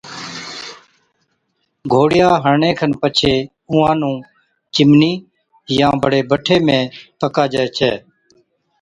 گھوڙِيان 1.91 2.33
هڻڻي 2.43 2.71
کن 2.79 2.91
پڇي 3.01 3.33
اُونهان 3.69 3.97
نُون 4.01 4.15
چِمنِي 4.73 5.13
يان 5.77 5.93
بڙي 6.01 6.21
بٺي 6.29 6.55
۾ 6.67 6.77
پڪاجَي 7.19 7.65
ڇَي 7.77 7.91